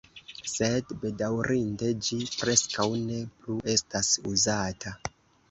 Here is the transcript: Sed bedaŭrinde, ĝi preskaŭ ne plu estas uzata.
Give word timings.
Sed 0.51 0.87
bedaŭrinde, 1.03 1.89
ĝi 2.07 2.17
preskaŭ 2.45 2.87
ne 3.03 3.21
plu 3.43 3.61
estas 3.77 4.11
uzata. 4.35 4.97